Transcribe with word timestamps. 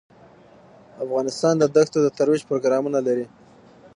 افغانستان 1.03 1.53
د 1.57 1.63
دښتو 1.75 1.99
د 2.03 2.07
ترویج 2.17 2.41
پروګرامونه 2.49 2.99
لري. 3.07 3.25